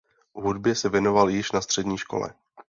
[0.33, 2.33] Hudbě se věnoval již na střední škole.